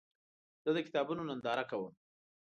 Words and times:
زه 0.63 0.69
د 0.75 0.77
کتابونو 0.87 1.21
ننداره 1.29 1.63
کوم. 1.69 1.93